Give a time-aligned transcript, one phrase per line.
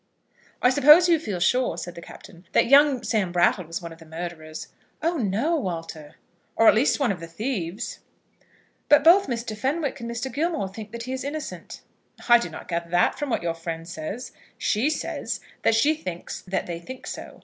[0.63, 3.99] "I suppose you feel sure," said the Captain, "that young Sam Brattle was one of
[3.99, 4.69] the murderers?"
[5.03, 6.15] "Oh no, Walter."
[6.55, 7.99] "Or at least one of the thieves?"
[8.89, 9.55] "But both Mr.
[9.55, 10.33] Fenwick and Mr.
[10.33, 11.81] Gilmore think that he is innocent."
[12.27, 14.31] "I do not gather that from what your friend says.
[14.57, 17.39] She says that she thinks that they think so.